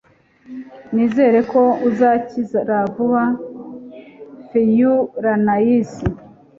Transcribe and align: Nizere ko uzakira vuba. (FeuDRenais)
Nizere 0.93 1.39
ko 1.51 1.61
uzakira 1.89 2.77
vuba. 2.93 3.23
(FeuDRenais) 4.49 5.91